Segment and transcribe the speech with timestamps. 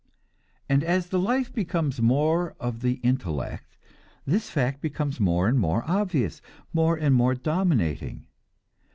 [0.67, 3.77] And as the life becomes more of the intellect,
[4.25, 6.41] this fact becomes more and more obvious,
[6.73, 8.25] more and more dominating.